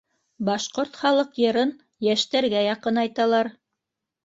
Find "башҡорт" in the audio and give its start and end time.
0.45-0.97